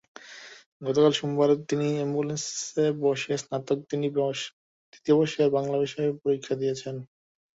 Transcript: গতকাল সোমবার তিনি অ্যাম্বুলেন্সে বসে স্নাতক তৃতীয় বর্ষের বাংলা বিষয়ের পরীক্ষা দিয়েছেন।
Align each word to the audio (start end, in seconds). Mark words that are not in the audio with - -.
গতকাল 0.81 1.13
সোমবার 1.13 1.49
তিনি 1.69 1.87
অ্যাম্বুলেন্সে 1.93 2.85
বসে 3.01 3.33
স্নাতক 3.41 3.77
তৃতীয় 4.93 5.15
বর্ষের 5.17 5.47
বাংলা 5.55 5.77
বিষয়ের 5.83 6.13
পরীক্ষা 6.23 6.53
দিয়েছেন। 6.61 6.95